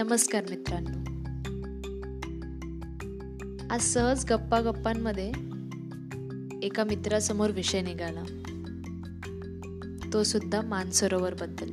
नमस्कार 0.00 0.44
मित्रांनो. 0.50 0.98
आज 3.70 3.80
सहज 3.80 4.24
गप्पा 4.30 4.60
गप्पांमध्ये 4.60 5.32
एका 6.62 6.84
मित्रासमोर 6.84 7.50
विषय 7.50 7.82
निघाला. 7.82 8.22
तो 10.12 10.22
सुद्धा 10.22 10.60
मानसरोवर 10.60 11.34
बद्दल 11.34 11.70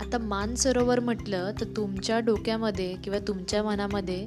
आता 0.00 0.18
मानसरोवर 0.18 1.00
म्हटलं 1.00 1.50
तर 1.60 1.64
तुमच्या 1.76 2.20
डोक्यामध्ये 2.20 2.96
किंवा 3.04 3.18
तुमच्या 3.18 3.62
मनामध्ये 3.62 4.26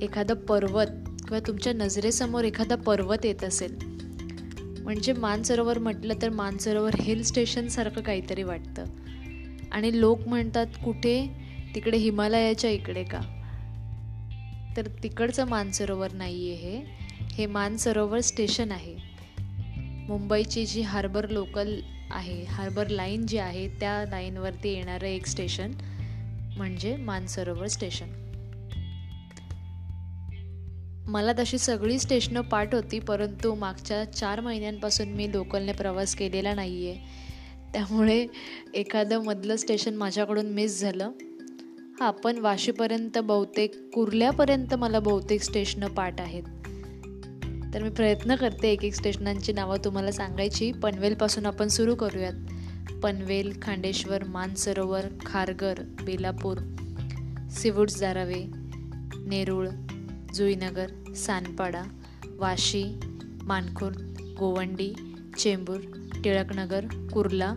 एखादं 0.00 0.34
पर्वत 0.34 0.86
किंवा 1.06 1.38
तुमच्या 1.46 1.72
नजरेसमोर 1.72 2.44
एखादा 2.44 2.76
पर्वत 2.76 3.24
येत 3.24 3.44
असेल. 3.44 3.76
म्हणजे 4.82 5.12
मानसरोवर 5.12 5.78
म्हटलं 5.78 6.14
तर 6.22 6.30
मानसरोवर 6.30 6.90
हिल 7.00 7.22
स्टेशनसारखं 7.22 8.02
काहीतरी 8.02 8.42
वाटतं. 8.42 8.84
आणि 9.72 10.00
लोक 10.00 10.28
म्हणतात 10.28 10.66
कुठे? 10.84 11.30
तिकडे 11.74 11.96
हिमालयाच्या 11.96 12.70
इकडे 12.70 13.04
का? 13.04 13.20
तर 14.76 14.86
तिकडचं 15.02 15.44
मानसरोवर 15.44 16.12
नाही 16.12 16.52
आहे 16.52 16.76
हे. 16.76 17.00
हे 17.32 17.46
मानसरोवर 17.46 18.20
स्टेशन 18.20 18.72
आहे. 18.72 18.96
मुंबईची 20.08 20.66
जी 20.66 20.80
हार्बर 20.80 21.28
लोकल 21.28 21.80
आहे 22.10 22.44
हार्बर 22.44 22.88
लाईन 22.88 23.26
जी 23.26 23.38
आहे 23.38 23.68
त्या 23.68 24.04
लाईनवरती 24.08 24.68
येणारं 24.68 25.06
एक 25.06 25.26
स्टेशन 25.26 25.72
म्हणजे 26.56 26.96
मानसरोवर 26.96 27.66
स्टेशन. 27.66 28.06
मला 31.06 31.32
तशी 31.32 31.58
सगळी 31.58 31.98
स्टेशनं 31.98 32.40
पाठ 32.40 32.74
होती 32.74 32.98
परंतु 32.98 33.54
मागच्या 33.54 34.04
चार 34.04 34.40
महिन्यांपासून 34.40 35.08
मी 35.08 35.32
लोकलने 35.32 35.72
प्रवास 35.72 36.14
केलेला 36.14 36.54
नाही 36.54 36.90
आहे 36.90 37.29
त्यामुळे 37.72 38.26
एखादं 38.74 39.24
मधलं 39.24 39.56
स्टेशन 39.56 39.94
माझ्याकडून 39.94 40.46
मिस 40.46 40.80
झालं. 40.80 41.10
हां 42.00 42.12
पण 42.12 42.38
वाशीपर्यंत 42.38 43.18
बहुतेक 43.18 43.90
कुर्ल्यापर्यंत 43.94 44.74
मला 44.74 45.00
बहुतेक 45.00 45.42
स्टेशनं 45.42 45.88
पाठ 45.88 46.20
आहेत. 46.20 46.42
तर 47.74 47.82
मी 47.82 47.90
प्रयत्न 47.90 48.34
करते 48.34 48.72
एक 48.72 48.84
एक 48.84 48.94
स्टेशनांची 48.94 49.52
नावं 49.52 49.76
तुम्हाला 49.84 50.12
सांगायची. 50.12 50.72
पनवेलपासून 50.72 51.46
आपण 51.46 51.68
सुरू 51.68 51.94
करूयात. 51.94 52.32
पनवेल 53.02 53.58
खांडेश्वर 53.62 54.24
मानसरोवर 54.24 55.00
खारघर 55.26 55.78
बेलापूर 55.78 56.58
सिवूड्स 57.50 58.00
दारावे 58.00 58.44
नेरूळ 59.26 59.68
जुईनगर 60.34 61.12
सानपाडा 61.14 61.82
वाशी 62.38 63.00
मानखुर्द 63.42 64.00
गोवंडी 64.38 64.94
चेंबूर 65.38 66.09
टिळकनगर 66.24 66.84
कुर्ला. 67.12 67.54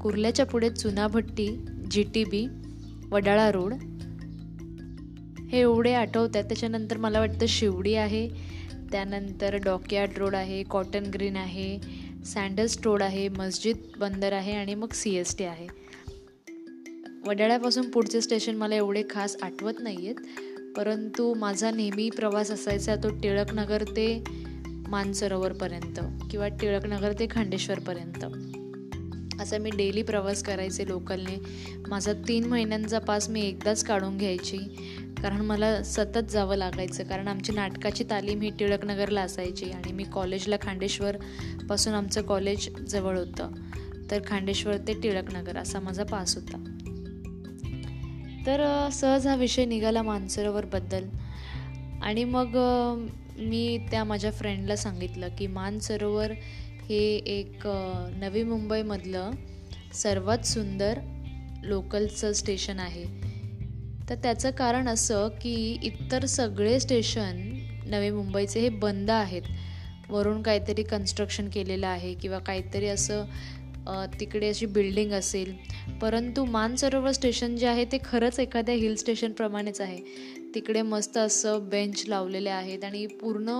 कुर्ल्याच्या 0.00 0.46
पुढे 0.46 0.70
Chunabhatti 0.70 1.48
G 1.90 2.02
T 2.14 2.24
B 2.24 2.46
Wadala 3.10 3.50
road. 3.52 3.74
हे 5.52 5.60
एवढे 5.60 5.92
आठवत 5.94 6.28
आहेत 6.34 6.44
त्याच्यानंतर 6.44 6.96
मला 6.96 7.20
वाटतं 7.20 7.46
शिवडी 7.46 7.94
आहे. 7.94 8.28
त्यानंतर 8.92 9.56
डॉकयार्ड 9.56 10.18
रोड 10.18 10.34
आहे 10.34 10.62
कॉटन 10.62 11.04
ग्रीन 11.04 11.36
आहे 11.36 11.78
सँडल्स 12.24 12.78
रोड 12.84 13.02
आहे 13.02 13.28
मस्जिद 13.28 13.76
बंदर 13.98 14.32
आहे 14.32 14.52
आणि 14.52 14.74
मग 14.74 14.92
सी 14.92 15.14
एस 15.14 15.36
टी 15.38 15.44
आहे. 15.44 15.66
वडाळ्यापासून 17.26 17.90
पुढचे 17.90 18.20
स्टेशन 18.20 18.56
मला 18.56 18.74
एवढे 18.74 19.02
खास 19.10 19.36
आठवत 19.42 19.72
नाही 19.80 19.96
आहेत 19.96 20.76
परंतु 20.76 21.34
माझा 21.34 21.70
नेहमी 21.70 22.10
प्रवास 22.10 22.50
असायचा 22.50 22.96
तो 22.96 23.08
टिळकनगर 23.08 23.82
ते 23.82 24.24
मानसरोवरपर्यंत 24.88 26.00
किंवा 26.30 26.48
टिळकनगर 26.48 27.12
ते 27.12 27.26
खांडेश्वरपर्यंत. 27.30 28.24
असा 29.40 29.58
मी 29.58 29.70
डेली 29.70 30.02
प्रवास 30.02 30.42
करायचे 30.42 30.88
लोकलने. 30.88 31.40
माझा 31.88 32.12
तीन 32.12 32.44
महिन्यांचा 32.44 32.98
पास 32.98 33.28
मी 33.30 33.40
एकदाच 33.42 33.84
काढून 33.84 34.18
घ्यायची. 34.18 34.58
कारण 35.22 35.40
मला 35.40 35.82
सतत 35.82 36.30
जावं 36.30 36.56
लागायचं. 36.56 37.04
कारण 37.04 37.28
आमची 37.28 37.52
नाटकाची 37.52 38.04
तालीम 38.10 38.40
ही 38.40 38.50
टिळकनगरला 38.50 39.20
असायची 39.20 39.70
आणि 39.70 39.92
मी 39.92 40.04
कॉलेजला 40.04 40.56
खांडेश्वरपासून 40.62 41.94
आमचं 41.94 42.22
कॉलेज 42.22 42.76
जवळ 42.76 43.18
होतं. 43.18 43.50
तर 44.10 44.20
खांडेश्वर 44.26 44.76
ते 44.76 45.00
टिळकनगर 45.00 45.56
असा 45.56 45.80
माझा 45.80 46.04
पास 46.04 46.34
होता. 46.34 46.70
तर 48.46 48.88
सहज 48.92 49.26
हा 49.26 49.34
विषय 49.34 49.64
निघाला 49.64 50.02
मानसरोवरबद्दल. 50.02 51.04
आणि 52.02 52.24
मग 52.24 52.48
मी 53.38 53.78
त्या 53.90 54.04
माझ्या 54.04 54.30
फ्रेंडला 54.30 54.76
सांगितलं 54.76 55.28
की 55.38 55.46
मानसरोवर 55.46 56.32
हे 56.88 57.02
एक 57.16 57.66
नवी 58.16 58.42
मुंबईमधलं 58.42 59.30
सर्वात 59.94 60.44
सुंदर 60.46 60.98
लोकलचं 61.62 62.32
स्टेशन 62.32 62.78
आहे. 62.78 63.04
तर 64.08 64.14
त्याचं 64.14 64.50
कारण 64.50 64.88
असं 64.88 65.28
की 65.42 65.54
इतर 65.82 66.24
सगळे 66.26 66.78
स्टेशन 66.80 67.36
नवी 67.86 68.10
मुंबईचे 68.10 68.60
हे 68.60 68.68
बंद 68.68 69.10
आहेत. 69.10 69.42
वरून 70.08 70.42
काहीतरी 70.42 70.82
कन्स्ट्रक्शन 70.82 71.48
केलेलं 71.48 71.86
आहे 71.86 72.14
किंवा 72.14 72.38
काहीतरी 72.38 72.88
असं 72.88 73.24
तिकडे 74.20 74.48
अशी 74.48 74.66
बिल्डिंग 74.66 75.12
असेल. 75.12 75.54
परंतु 76.02 76.44
मानसरोवर 76.44 77.12
स्टेशन 77.12 77.56
जे 77.56 77.66
आहे 77.66 77.84
ते 77.84 77.98
खरंच 78.04 78.40
एखाद्या 78.40 78.74
हिल 78.74 78.94
स्टेशनप्रमाणेच 78.96 79.80
आहे. 79.80 79.98
तिकडे 80.54 80.82
मस्त 80.82 81.16
असं 81.18 81.68
बेंच 81.68 82.04
लावलेले 82.08 82.50
आहेत 82.50 82.84
आणि 82.84 83.06
पूर्ण 83.20 83.56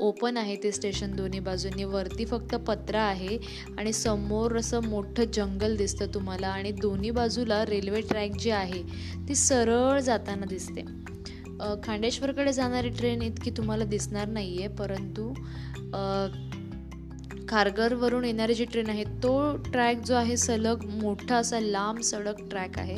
ओपन 0.00 0.36
आहे 0.36 0.56
ते 0.62 0.72
स्टेशन 0.72 1.14
दोन्ही 1.16 1.40
बाजूंनी. 1.40 1.84
वरती 1.84 2.24
फक्त 2.24 2.54
पत्रा 2.68 3.02
आहे 3.02 3.38
आणि 3.78 3.92
समोर 3.92 4.56
असं 4.58 4.88
मोठं 4.88 5.30
जंगल 5.34 5.76
दिसतं 5.76 6.14
तुम्हाला 6.14 6.48
आणि 6.48 6.72
दोन्ही 6.72 7.10
बाजूला 7.10 7.64
रेल्वे 7.66 8.00
ट्रॅक 8.00 8.36
जी 8.40 8.50
आहे 8.50 8.82
ती 9.28 9.34
सरळ 9.34 9.98
जाताना 10.00 10.46
दिसते. 10.46 10.84
खांडेश्वरकडे 11.84 12.52
जाणारी 12.52 12.88
ट्रेन 12.88 13.22
इतकी 13.22 13.50
तुम्हाला 13.50 13.84
दिसणार 13.84 14.28
नाही 14.28 14.58
आहे 14.58 14.68
परंतु 14.76 15.32
खारघरवरून 17.48 18.24
येणारी 18.24 18.54
जी 18.54 18.64
ट्रेन 18.64 18.88
आहे 18.90 19.04
तो 19.22 19.34
ट्रॅक 19.64 20.02
जो 20.06 20.14
आहे 20.14 20.36
सलग 20.36 20.84
मोठा 20.92 21.36
असा 21.36 21.60
लांब 21.60 22.00
सडक 22.00 22.40
ट्रॅक 22.50 22.78
आहे 22.78 22.96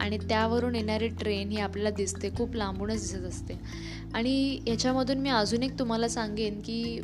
आणि 0.00 0.18
त्यावरून 0.18 0.74
येणारी 0.74 1.08
ट्रेन 1.20 1.50
ही 1.50 1.60
आपल्याला 1.60 1.90
दिसते 1.96 2.30
खूप 2.36 2.54
लांबूनच 2.56 3.00
दिसत 3.00 3.26
असते. 3.26 3.58
आणि 4.14 4.58
याच्यामधून 4.66 5.18
मी 5.18 5.30
अजून 5.30 5.62
एक 5.62 5.78
तुम्हाला 5.78 6.08
सांगेन 6.08 6.60
की 6.60 7.00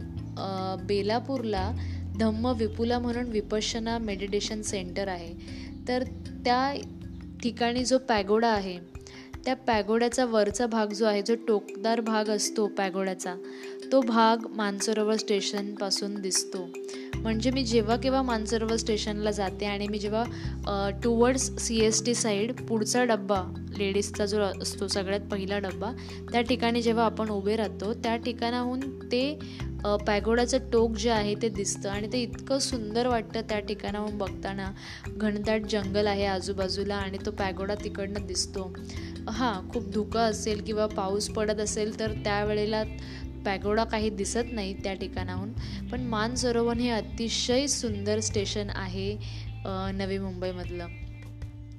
बेलापूरला 0.88 1.70
धम्म 2.18 2.52
विपुला 2.56 2.98
म्हणून 2.98 3.28
विपशना 3.28 3.98
मेडिटेशन 3.98 4.62
सेंटर 4.62 5.08
आहे. 5.08 5.32
तर 5.88 6.02
त्या 6.44 6.72
ठिकाणी 7.42 7.84
जो 7.84 7.98
पॅगोडा 7.98 8.48
आहे 8.48 8.78
त्या 9.44 9.54
पॅगोड्याचा 9.56 10.24
वरचा 10.24 10.66
भाग 10.66 10.92
जो 10.92 11.04
आहे 11.06 11.20
जो 11.22 11.34
टोकदार 11.48 12.00
भाग 12.00 12.30
असतो 12.30 12.66
पॅगोड्याचा 12.68 13.34
तो 13.92 14.00
भाग 14.00 14.46
मानसरोवर 14.56 15.16
स्टेशनपासून 15.16 16.14
दिसतो. 16.20 16.66
म्हणजे 17.16 17.50
मी 17.50 17.62
जेव्हा 17.64 17.96
केव्हा 17.96 18.20
मानसरोवर 18.22 18.76
स्टेशनला 18.76 19.30
जाते 19.30 19.66
आणि 19.66 19.86
मी 19.88 19.98
जेव्हा 19.98 20.90
towards 21.02 21.50
C 21.60 21.78
S 21.84 22.04
T 22.06 22.14
side 22.14 22.52
पुढचा 22.68 23.04
डब्बा 23.04 23.42
लेडीजचा 23.78 24.26
जो 24.26 24.40
असतो 24.40 24.88
सगळ्यात 24.88 25.20
पहिला 25.30 25.58
डब्बा 25.58 25.90
त्या 26.32 26.40
ठिकाणी 26.40 26.82
जेव्हा 26.82 27.04
आपण 27.04 27.30
उभे 27.30 27.56
राहतो 27.56 27.92
त्या 27.94 28.16
ठिकाणाहून 28.16 28.80
ते 29.12 29.38
पॅगोडाचं 30.06 30.70
टोक 30.72 30.96
जे 30.96 31.10
आहे 31.10 31.34
ते 31.42 31.48
दिसतं 31.48 31.88
आणि 31.88 32.08
ते 32.12 32.22
इतकं 32.22 32.58
सुंदर 32.58 33.06
वाटतं 33.06 33.40
त्या 33.48 33.58
ठिकाणाहून 33.58 34.16
बघताना. 34.18 34.70
घनदाट 35.08 35.66
जंगल 35.70 36.06
आहे 36.06 36.24
आजूबाजूला 36.26 36.94
आणि 36.94 37.18
तो 37.26 37.30
पॅगोडा 37.30 37.74
तिकडनं 37.84 38.26
दिसतो. 38.26 38.72
हां 39.28 39.54
खूप 39.70 39.90
धुकं 39.92 40.20
असेल 40.20 40.62
किंवा 40.66 40.86
पाऊस 40.86 41.28
पडत 41.30 41.60
असेल 41.60 41.98
तर 42.00 42.12
त्यावेळेला 42.24 42.82
पॅगोडा 43.48 43.84
काही 43.84 44.10
दिसत 44.10 44.52
नाही 44.52 44.72
त्या 44.84 44.94
ठिकाणाहून. 44.94 45.52
पण 45.90 46.06
मानसरोवर 46.06 46.76
हे 46.76 46.90
अतिशय 46.90 47.66
सुंदर 47.66 48.20
स्टेशन 48.20 48.70
आहे 48.70 49.12
नवी 49.94 50.18
मुंबईमधलं. 50.18 50.86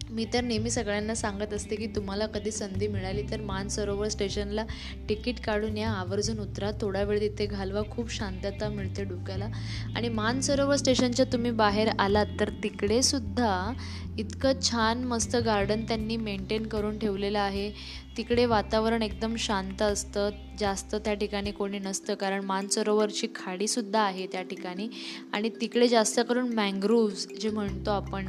मी 0.10 0.26
तर 0.34 0.42
नेहमी 0.42 0.70
सगळ्यांना 0.72 1.16
सांगत 1.16 1.54
असते 1.54 1.76
की 1.76 1.88
तुम्हाला 1.96 2.26
कधी 2.26 2.52
संधी 2.52 2.88
मिळाली 2.88 3.24
तर 3.32 3.42
मानसरोवर 3.42 4.08
स्टेशनला 4.08 4.64
तिकीट 5.10 5.40
काढून 5.40 5.78
या 5.78 5.90
आवर्जून 5.90 6.40
उतरा 6.40 6.72
थोडा 6.82 7.04
वेळ 7.04 7.20
तिथे 7.20 7.46
घालवा 7.46 7.82
खूप 7.92 8.12
शांतता 8.12 8.70
मिळते 8.70 9.04
डोक्याला. 9.04 9.50
आणि 9.96 10.10
मानसरोवर 10.10 10.76
स्टेशनच्या 10.76 11.26
तुम्ही 11.34 11.52
बाहेर 11.52 11.90
आलात 12.00 12.26
तर 12.40 12.50
तिकडे 12.64 13.02
सुद्धा 13.04 13.74
इतकं 14.18 14.62
छान 14.62 15.04
मस्त 15.04 15.36
गार्डन 15.36 15.84
त्यांनी 15.86 16.18
मेंटेन 16.18 16.66
करून 16.68 16.98
ठेवलेलं 17.00 17.40
आहे. 17.40 17.72
तिकडे 18.18 18.46
वातावरण 18.46 19.02
एकदम 19.02 19.36
शांत 19.40 19.82
असतं. 19.82 20.30
जास्त 20.60 20.96
त्या 20.96 21.14
ठिकाणी 21.14 21.52
कोणी 21.52 21.80
नसतं. 21.80 22.16
कारण 22.16 22.44
मानसरोवरची 22.46 23.28
खाडीसुद्धा 23.36 24.00
आहे 24.02 24.26
त्या 24.32 24.42
ठिकाणी. 24.42 24.88
आणि 25.34 25.50
तिकडे 25.62 25.88
जास्त 25.88 26.20
करून 26.30 26.54
मँग्रोव्ज 26.56 27.26
जे 27.42 27.50
म्हणतो 27.50 27.92
आपण 27.92 28.28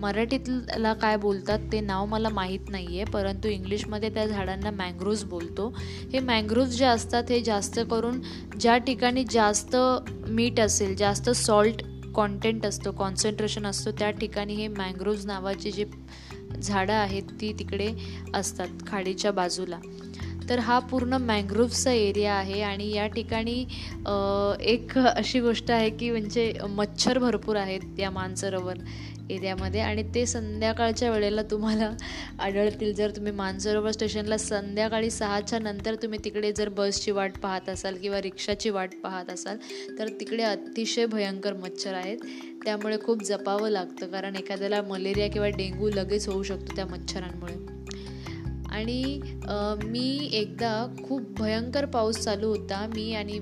मराठीतला 0.00 0.92
काय 0.92 1.16
बोलतात 1.16 1.58
ते 1.72 1.80
नाव 1.80 2.06
मला 2.06 2.28
माहीत 2.28 2.70
नाही 2.70 2.96
आहे 2.96 3.04
परंतु 3.12 3.48
इंग्लिशमध्ये 3.48 4.10
त्या 4.14 4.26
झाडांना 4.26 4.70
मँग्रोव्ज 4.70 5.24
बोलतो. 5.24 5.68
हे 6.12 6.18
मँग्रोव्ज 6.20 6.76
जे 6.78 6.84
असतात 6.84 7.30
हे 7.30 7.40
जास्त 7.42 7.80
करून 7.90 8.20
ज्या 8.60 8.76
ठिकाणी 8.78 9.24
जास्त 9.30 9.76
मीठ 10.28 10.60
असेल 10.60 10.94
जास्त 10.96 11.30
सॉल्ट 11.30 11.82
कॉन्टेंट 12.14 12.64
असतो 12.66 12.92
कॉन्सन्ट्रेशन 12.92 13.66
असतो 13.66 13.90
त्या 13.98 14.10
ठिकाणी 14.10 14.54
हे 14.54 14.66
मँग्रोव्ज 14.68 15.26
नावाचे 15.26 15.70
जे 15.70 15.84
झाडं 16.58 16.92
आहेत 16.92 17.22
ती 17.40 17.52
तिकडे 17.58 17.92
असतात 18.34 18.68
खाडीच्या 18.86 19.32
बाजूला. 19.32 19.78
तर 20.50 20.58
हा 20.58 20.78
पूर्ण 20.90 21.16
मँग्रोव्हचा 21.20 21.92
एरिया 21.92 22.34
आहे 22.34 22.60
आणि 22.62 22.90
या 22.92 23.06
ठिकाणी 23.06 23.64
एक 24.72 24.98
अशी 24.98 25.40
गोष्ट 25.40 25.70
आहे 25.70 25.90
की 25.90 26.10
म्हणजे 26.10 26.52
मच्छर 26.68 27.18
भरपूर 27.18 27.56
आहेत 27.56 28.00
या 28.00 28.10
मानसरोवर 28.10 28.78
एरियामध्ये 29.30 29.80
आणि 29.80 30.02
ते 30.14 30.24
संध्याकाळच्या 30.26 31.10
वेळेला 31.10 31.42
तुम्हाला 31.50 31.90
आढळतील. 32.38 32.92
जर 32.94 33.10
तुम्ही 33.16 33.32
मानसरोवर 33.32 33.90
स्टेशनला 33.90 34.36
संध्याकाळी 34.36 35.10
सहाच्या 35.10 35.58
नंतर 35.58 35.94
तुम्ही 35.94 36.18
तिकडे 36.24 36.52
जर 36.52 36.68
बसची 36.68 37.10
वाट 37.10 37.38
पाहत 37.42 37.68
असाल 37.68 37.96
किंवा 37.96 38.20
रिक्षाची 38.22 38.70
वाट 38.70 38.94
पाहत 39.02 39.30
असाल 39.30 39.58
तर 39.98 40.08
तिकडे 40.20 40.42
अतिशय 40.42 41.06
भयंकर 41.06 41.54
मच्छर 41.54 41.94
आहेत. 41.94 42.18
त्यामुळे 42.64 42.96
खूप 43.04 43.22
जपावं 43.22 43.70
लागतं 43.70 44.06
कारण 44.06 44.36
एखाद्याला 44.36 44.82
मलेरिया 44.82 45.28
किंवा 45.30 45.48
डेंग्यू 45.48 45.90
लगेच 45.90 46.28
होऊ 46.28 46.42
शकतो 46.42 46.76
त्या 46.76 46.86
मच्छरांमुळे. 46.86 47.79
आणि 48.70 49.20
मी 49.84 50.30
एकदा 50.32 50.72
खूप 51.08 51.22
भयंकर 51.38 51.84
पाऊस 51.84 52.18
चालू 52.18 52.48
होता. 52.48 52.86
मी 52.94 53.12
आणि 53.14 53.38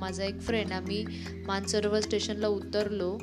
माझा 0.00 0.24
एक 0.24 0.40
फ्रेंड 0.40 0.72
आम्ही 0.72 1.04
मानसरोवर 1.46 2.00
स्टेशनला 2.00 2.48
उतरलो. 2.48 3.16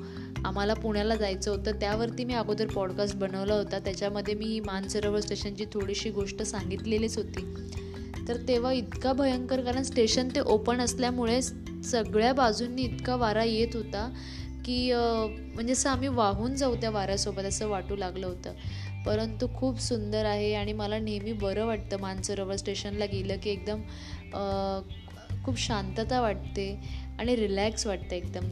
आम्हाला 0.45 0.73
पुण्याला 0.73 1.15
जायचं 1.15 1.51
होतं. 1.51 1.79
त्यावरती 1.79 2.25
मी 2.25 2.33
अगोदर 2.33 2.67
पॉडकास्ट 2.67 3.15
बनवला 3.15 3.53
होता. 3.53 3.79
त्याच्यामध्ये 3.79 4.33
मी 4.33 4.45
ही 4.45 4.59
मानसरोवर 4.59 5.19
स्टेशनची 5.19 5.65
थोडीशी 5.73 6.09
गोष्ट 6.11 6.41
सांगितलेलीच 6.41 7.17
होती. 7.17 7.45
तर 8.27 8.37
तेव्हा 8.47 8.71
इतका 8.73 9.13
भयंकर 9.13 9.61
कारण 9.61 9.83
स्टेशन 9.83 10.29
ते 10.35 10.39
ओपन 10.39 10.79
असल्यामुळे 10.81 11.41
सगळ्या 11.41 12.31
बाजूंनी 12.33 12.81
इतका 12.81 13.15
वारा 13.15 13.43
येत 13.43 13.75
होता 13.75 14.09
की 14.65 14.91
म्हणजे 14.93 15.73
असं 15.73 15.89
आम्ही 15.89 16.07
वाहून 16.07 16.55
जाऊ 16.55 16.75
त्या 16.75 16.89
वाऱ्यासोबत 16.89 17.43
असं 17.43 17.67
वाटू 17.67 17.95
लागलं 17.95 18.27
होतं. 18.27 18.53
परंतु 19.05 19.47
खूप 19.55 19.79
सुंदर 19.79 20.25
आहे 20.25 20.53
आणि 20.53 20.73
मला 20.73 20.99
नेहमी 20.99 21.33
बरं 21.33 21.65
वाटतं 21.65 21.99
मानसरोवर 21.99 22.55
स्टेशनला 22.55 23.05
गेलं 23.05 23.37
की 23.37 23.49
एकदम 23.49 23.81
खूप 25.43 25.59
शांतता 25.59 26.21
वाटते 26.21 26.73
आणि 27.19 27.35
रिलॅक्स 27.35 27.87
वाटतं 27.87 28.15
एकदम. 28.15 28.49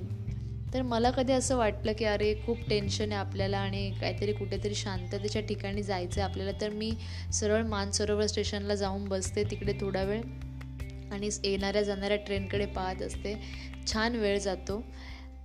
तर 0.74 0.82
मला 0.82 1.10
कधी 1.12 1.34
असं 1.34 1.58
वाटलं 1.58 1.94
की 1.94 2.06
अरे 2.06 2.34
खूप 2.46 2.58
टेन्शन 2.70 3.12
आहे 3.12 3.20
आपल्याला 3.20 3.58
आणि 3.58 3.90
काहीतरी 4.02 4.34
कुठेतरी 4.34 4.76
शांततेच्या 4.76 5.42
ठिकाणी 5.42 5.84
जायचं 5.84 6.22
आहे 6.22 6.30
आपल्याला 6.30 6.52
तर 6.62 6.70
मी 6.70 6.92
सरळ 7.34 7.64
मानसरोवर 7.64 8.26
स्टेशनला 8.26 8.76
जाऊन 8.76 9.06
बसते 9.06 9.44
तिकडे 9.44 9.74
थोडा 9.82 10.04
वेळ 10.04 10.22
आणि 11.12 11.30
येणाऱ्या 11.44 11.82
जाणाऱ्या 11.82 12.18
ट्रेनकडे 12.18 12.66
पाहत 12.66 13.02
असते. 13.02 13.36
छान 13.88 14.16
वेळ 14.16 14.40
जातो. 14.40 14.84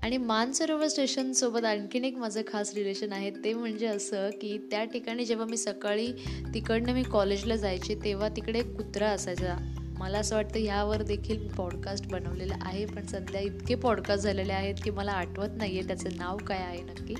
आणि 0.02 0.16
मानसरोवर 0.16 0.88
स्टेशनसोबत 0.88 1.64
आणखीन 1.64 2.04
एक 2.04 2.16
माझं 2.16 2.42
खास 2.46 2.74
रिलेशन 2.74 3.12
आहे. 3.12 3.30
ते 3.30 3.54
म्हणजे 3.54 3.86
असं 3.86 4.30
की 4.30 4.58
त्या 4.70 4.84
ठिकाणी 4.84 5.24
जेव्हा 5.24 5.46
मी 5.46 5.56
सकाळी 5.56 6.12
तिकडनं 6.54 6.92
मी 6.92 7.02
कॉलेजला 7.02 7.56
जायचे 7.56 7.94
तेव्हा 8.04 8.28
तिकडे 8.28 8.62
कुत्रा 8.62 9.08
असायचा. 9.08 9.56
मला 9.98 10.18
असं 10.18 10.36
वाटतं 10.36 10.60
ह्यावर 10.60 11.02
देखील 11.02 11.48
पॉडकास्ट 11.48 12.06
बनवलेलं 12.06 12.54
आहे 12.62 12.86
पण 12.86 13.06
सध्या 13.06 13.40
इतके 13.40 13.74
पॉडकास्ट 13.74 14.22
झालेले 14.22 14.52
आहेत 14.52 14.74
की 14.84 14.90
मला 14.90 15.12
आठवत 15.12 15.56
नाही 15.56 15.78
आहे 15.78 15.86
त्याचं 15.86 16.08
नाव 16.16 16.36
काय 16.36 16.58
आहे 16.58 16.82
नक्की. 16.82 17.14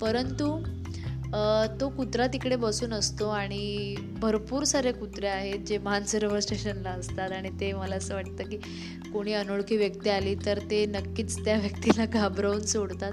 परंतु 0.00 0.62
तो 1.80 1.88
कुत्रा 1.88 2.26
तिकडे 2.26 2.56
बसून 2.56 2.92
असतो 2.92 3.28
आणि 3.30 3.94
भरपूर 4.20 4.64
सारे 4.64 4.92
कुत्रे 4.92 5.28
आहेत 5.28 5.66
जे 5.66 5.78
मानसरोवर 5.78 6.40
स्टेशनला 6.40 6.90
असतात 6.90 7.32
आणि 7.32 7.50
ते 7.60 7.72
मला 7.72 7.96
असं 7.96 8.14
वाटतं 8.14 8.48
की 8.50 8.56
कोणी 9.12 9.32
अनोळखी 9.32 9.76
व्यक्ती 9.76 10.10
आली 10.10 10.34
तर 10.46 10.58
ते 10.70 10.84
नक्कीच 10.86 11.38
त्या 11.44 11.56
व्यक्तीला 11.58 12.04
घाबरवून 12.06 12.64
सोडतात. 12.66 13.12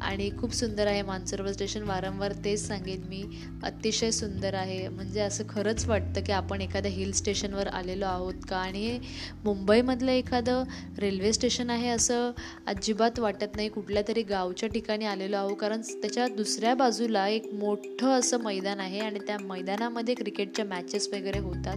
आणि 0.00 0.30
खूप 0.38 0.54
सुंदर 0.54 0.86
आहे 0.86 1.02
मानसरोवर 1.02 1.52
स्टेशन. 1.52 1.82
वारंवार 1.82 2.32
तेच 2.44 2.66
सांगेन 2.66 3.02
मी. 3.08 3.22
अतिशय 3.62 4.10
सुंदर 4.10 4.54
आहे. 4.54 4.88
म्हणजे 4.88 5.20
असं 5.20 5.44
खरंच 5.48 5.86
वाटतं 5.86 6.20
की 6.20 6.32
आपण 6.32 6.60
एखाद्या 6.60 6.92
हिल 6.92 7.12
स्टेशनवर 7.12 7.68
आलेलो 7.68 8.06
आहोत 8.06 8.34
का? 8.48 8.56
आणि 8.56 8.86
हे 8.86 8.98
मुंबईमधलं 9.44 10.12
एखादं 10.12 10.62
रेल्वे 10.98 11.32
स्टेशन 11.32 11.70
आहे 11.70 11.88
असं 11.88 12.30
अजिबात 12.66 13.18
वाटत 13.18 13.56
नाही. 13.56 13.68
कुठल्या 13.68 14.02
तरी 14.08 14.22
गावच्या 14.22 14.68
ठिकाणी 14.68 15.04
आलेलो 15.04 15.36
आहो 15.36 15.54
कारण 15.54 15.80
त्याच्या 15.80 16.26
दुसऱ्या 16.28 16.74
बाजूला 16.74 17.28
एक 17.28 17.52
मोठं 17.52 18.08
असं 18.08 18.40
मैदान 18.40 18.80
आहे 18.80 19.00
आणि 19.00 19.18
त्या 19.18 19.36
मैदानामध्ये 19.40 20.14
क्रिकेटच्या 20.14 20.64
मॅचेस 20.64 21.08
वगैरे 21.12 21.38
होतात. 21.38 21.76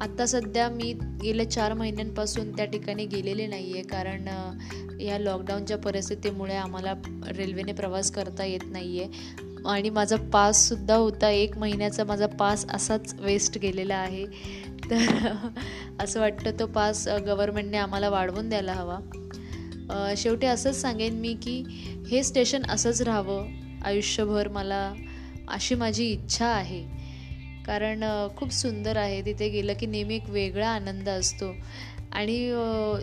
आत्ता 0.00 0.26
सध्या 0.26 0.68
मी 0.68 0.92
गेल्या 1.22 1.50
चार 1.50 1.72
महिन्यांपासून 1.72 2.56
त्या 2.56 2.64
ठिकाणी 2.64 3.06
गेलेले 3.06 3.46
नाही 3.46 3.72
आहे 3.72 3.82
कारण 3.82 4.28
या 5.00 5.18
लॉकडाऊनच्या 5.18 5.78
परिस्थितीमुळे 5.78 6.54
आम्हाला 6.54 6.94
रेल्वेने 7.28 7.72
प्रवास 7.72 8.10
करता 8.10 8.44
येत 8.44 8.60
नाही 8.66 9.02
आहे 9.02 9.10
आणि 9.68 9.90
माझा 9.90 10.16
पाससुद्धा 10.16 10.96
होता 10.96 11.30
एक 11.30 11.58
महिन्याचा 11.58 12.04
माझा 12.04 12.26
पास 12.26 12.66
असाच 12.66 13.14
वेस्ट 13.20 13.58
गेलेला 13.58 13.96
आहे. 13.96 14.26
तर 14.90 14.96
असं 16.00 16.20
वाटतं 16.20 16.50
तो 16.60 16.66
पास 16.66 17.08
गव्हर्मेंटने 17.08 17.76
आम्हाला 17.76 18.08
वाढवून 18.08 18.48
द्यायला 18.48 18.72
हवा. 18.72 18.98
शेवटी 20.16 20.46
असंच 20.46 20.80
सांगेन 20.80 21.14
मी 21.14 21.34
की 21.34 21.64
हे 22.10 22.22
स्टेशन 22.22 22.62
असंच 22.68 23.02
राहावं. 23.02 23.46
आयुष्यभर 23.84 24.48
मला 24.48 24.92
अशी 25.48 25.74
माझी 25.74 26.04
इच्छा 26.04 26.46
आहे. 26.46 27.05
कारण 27.66 28.28
खूप 28.36 28.50
सुंदर 28.50 28.96
आहे. 28.96 29.24
तिथे 29.24 29.48
गेलं 29.48 29.72
की 29.74 29.86
नेहमी 29.86 30.16
एक 30.16 30.30
वेगळा 30.30 30.68
आनंद 30.68 31.08
असतो. 31.08 31.54
आणि 32.12 32.36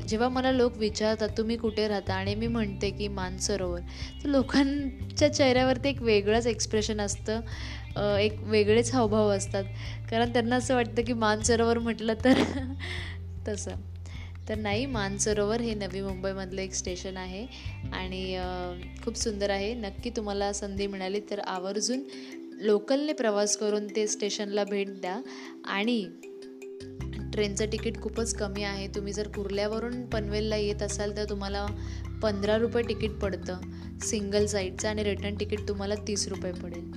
जेव्हा 0.07 0.29
मला 0.29 0.51
लोक 0.51 0.77
विचारतात 0.77 1.29
तुम्ही 1.37 1.57
कुठे 1.57 1.87
राहता? 1.87 2.13
आणि 2.13 2.35
मी 2.35 2.47
म्हणते 2.47 2.89
की 2.89 3.07
मानसरोवर. 3.07 3.79
तर 4.23 4.29
लोकांच्या 4.29 5.33
चेहऱ्यावरती 5.33 5.89
एक 5.89 6.01
वेगळंच 6.01 6.47
एक्सप्रेशन 6.47 7.01
असतं. 7.01 7.41
एक 8.17 8.33
वेगळेच 8.43 8.93
हावभाव 8.93 9.29
असतात. 9.29 9.63
कारण 10.11 10.33
त्यांना 10.33 10.55
असं 10.55 10.75
वाटतं 10.75 11.03
की 11.03 11.13
मानसरोवर 11.13 11.79
म्हटलं 11.79 12.13
तर 12.23 12.33
तसं. 13.47 13.71
तर 14.49 14.55
नाही 14.55 14.85
मानसरोवर 14.85 15.61
हे 15.61 15.73
नवी 15.73 16.01
मुंबईमधलं 16.01 16.61
एक 16.61 16.73
स्टेशन 16.73 17.17
आहे. 17.17 17.45
आणि 17.93 18.39
खूप 19.03 19.17
सुंदर 19.17 19.49
आहे. 19.49 19.73
नक्की 19.73 20.09
तुम्हाला 20.09 20.53
संधी 20.53 20.87
मिळाली 20.87 21.19
तर 21.31 21.39
आवर्जून 21.39 21.99
लोकलने 22.61 23.13
प्रवास 23.13 23.57
करून 23.57 23.87
ते 23.87 24.07
स्टेशनला 24.07 24.63
भेट 24.63 25.01
द्या. 25.01 25.21
आणि 25.65 26.07
ट्रेनचं 27.33 27.65
तिकीट 27.71 28.01
खूपच 28.01 28.33
कमी 28.33 28.63
आहे. 28.63 28.87
तुम्ही 28.87 29.13
जर 29.13 29.27
कुर्ल्यावरून 29.27 30.05
पनवेलला 30.05 30.55
येत 30.55 30.81
असाल 30.81 31.17
तर 31.17 31.29
तुम्हाला 31.29 31.65
पंधरा 32.21 32.57
रुपये 32.57 32.83
तिकीट 32.89 33.11
पडतं. 33.11 33.57
सिंगल 34.01 34.45
साईडचं 34.45 34.87
आणि 34.87 35.03
रिटर्न 35.03 35.35
तिकीट 35.39 35.67
तुम्हाला 35.67 35.95
तीस 35.95 36.27
रुपये 36.27 36.51
पडेल. 36.51 36.91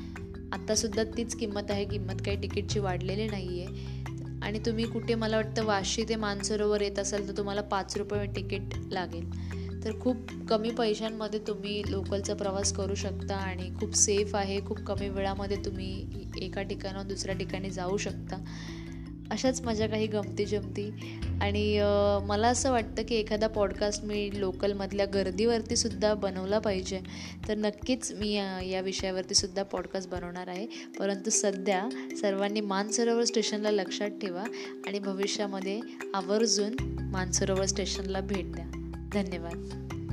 आत्तासुद्धा 0.52 1.04
तीच 1.04 1.36
किंमत 1.36 1.70
आहे. 1.70 1.84
किंमत 1.84 2.22
काही 2.26 2.42
तिकीटची 2.42 2.78
वाढलेली 2.78 3.26
नाही 3.26 3.62
आहे 3.62 4.04
आणि 4.42 4.58
तुम्ही 4.58 4.84
कुठे 4.84 5.14
मला 5.14 5.36
वाटतं 5.36 5.64
वाशी 5.64 6.04
ते 6.08 6.16
मानसरोवर 6.16 6.80
येत 6.80 6.98
असाल 6.98 7.28
तर 7.28 7.36
तुम्हाला 7.36 7.60
पाच 7.60 7.96
रुपये 7.96 8.26
तिकीट 8.36 8.62
लागेल. 8.92 9.30
तर 9.86 10.00
खूप 10.00 10.16
कमी 10.48 10.70
पैशांमध्ये 10.70 11.40
तुम्ही 11.46 11.82
लोकलचा 11.88 12.34
प्रवास 12.34 12.72
करू 12.72 12.94
शकता 12.94 13.36
आणि 13.36 13.70
खूप 13.80 13.94
सेफ 13.94 14.34
आहे. 14.34 14.60
खूप 14.60 14.78
कमी 14.78 15.08
वेळामध्ये 15.08 15.56
तुम्ही 15.64 16.06
एका 16.38 16.62
ठिकाणाहून 16.62 17.08
दुसऱ्या 17.08 17.34
ठिकाणी 17.34 17.70
जाऊ 17.70 17.96
शकता. 17.96 18.44
अशाच 19.30 19.60
माझ्या 19.62 19.88
काही 19.88 20.06
गमती 20.06 20.44
जमती 20.44 20.90
आणि 21.40 21.80
मला 22.26 22.48
असं 22.48 22.72
वाटतं 22.72 23.02
की 23.02 23.14
एखादा 23.14 23.46
पॉडकास्ट 23.46 24.04
मी 24.04 24.30
लोकलमधल्या 24.34 25.06
गर्दीवरती 25.06 25.76
सुद्धा 25.76 26.14
बनवला 26.14 26.58
पाहिजे. 26.58 27.00
तर 27.48 27.54
नक्कीच 27.54 28.12
मी 28.12 28.32
या 28.70 28.80
विषयावरती 28.80 29.34
सुद्धा 29.34 29.62
पॉडकास्ट 29.62 30.10
बनवणार 30.10 30.48
आहे. 30.48 30.66
परंतु 30.98 31.30
सध्या 31.30 31.88
सर्वांनी 32.20 32.60
मानसरोवर 32.60 33.24
स्टेशनला 33.24 33.70
लक्षात 33.70 34.10
ठेवा 34.22 34.42
आणि 34.86 34.98
भविष्यामध्ये 34.98 35.80
आवर्जून 36.14 36.76
मानसरोवर 37.00 37.64
स्टेशनला 37.64 38.20
भेट 38.20 38.52
द्या. 38.52 38.64
धन्यवाद. 39.14 40.05